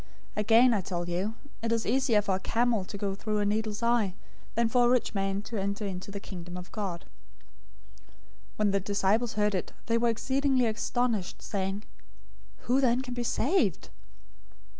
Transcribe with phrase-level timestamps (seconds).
[0.33, 3.45] 019:024 Again I tell you, it is easier for a camel to go through a
[3.45, 4.15] needle's eye,
[4.55, 7.05] than for a rich man to enter into the Kingdom of God."
[8.53, 11.83] 019:025 When the disciples heard it, they were exceedingly astonished, saying,
[12.61, 13.89] "Who then can be saved?"